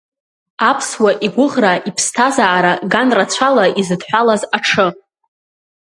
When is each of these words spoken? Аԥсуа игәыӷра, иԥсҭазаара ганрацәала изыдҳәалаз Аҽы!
Аԥсуа 0.69 1.11
игәыӷра, 1.25 1.73
иԥсҭазаара 1.89 2.73
ганрацәала 2.91 3.65
изыдҳәалаз 3.79 4.41
Аҽы! 4.57 4.87